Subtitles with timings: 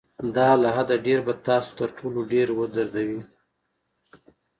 [0.35, 3.21] دا له حده ډېر به تاسو تر ټولو ډېر ودردوي.